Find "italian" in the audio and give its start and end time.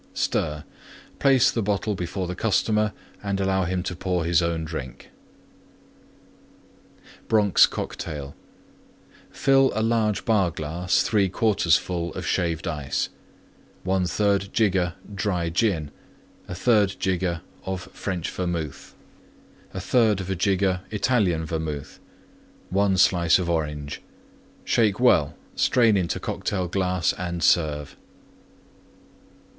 20.89-21.45